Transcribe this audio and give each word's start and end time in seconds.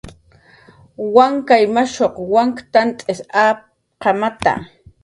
Wankay 1.15 1.63
mashuq 1.75 2.15
wank 2.33 2.55
t'ant 2.71 2.97
apqamata 3.45 4.53